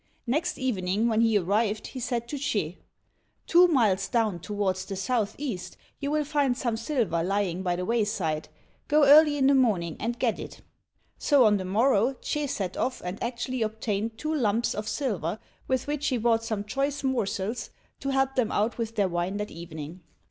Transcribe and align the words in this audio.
Next 0.25 0.57
evening 0.57 1.07
when 1.09 1.21
he 1.21 1.37
arrived, 1.37 1.85
he 1.85 1.99
said 1.99 2.27
to 2.29 2.35
Ch'ê, 2.37 2.77
"Two 3.45 3.67
miles 3.67 4.07
down 4.09 4.39
towards 4.39 4.83
the 4.83 4.95
south 4.95 5.35
east 5.37 5.77
you 5.99 6.09
will 6.09 6.23
find 6.25 6.57
some 6.57 6.75
silver 6.75 7.21
lying 7.21 7.61
by 7.61 7.75
the 7.75 7.85
wayside. 7.85 8.49
Go 8.87 9.05
early 9.05 9.37
in 9.37 9.45
the 9.45 9.53
morning 9.53 9.97
and 9.99 10.17
get 10.17 10.39
it." 10.39 10.61
So 11.19 11.45
on 11.45 11.57
the 11.57 11.65
morrow 11.65 12.15
Ch'ê 12.15 12.49
set 12.49 12.75
off 12.77 13.03
and 13.05 13.21
actually 13.21 13.61
obtained 13.61 14.17
two 14.17 14.33
lumps 14.33 14.73
of 14.73 14.87
silver 14.89 15.37
with 15.67 15.85
which 15.85 16.07
he 16.07 16.17
bought 16.17 16.43
some 16.43 16.63
choice 16.65 17.03
morsels 17.03 17.69
to 17.99 18.09
help 18.09 18.33
them 18.33 18.51
out 18.51 18.79
with 18.79 18.95
their 18.95 19.07
wine 19.07 19.37
that 19.37 19.51
evening. 19.51 20.01